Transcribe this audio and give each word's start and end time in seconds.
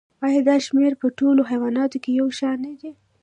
ایا 0.25 0.41
دا 0.47 0.55
شمیر 0.65 0.93
په 1.01 1.07
ټولو 1.19 1.41
حیواناتو 1.51 1.97
کې 2.03 2.11
یو 2.19 2.27
شان 2.39 2.59
دی 2.81 2.91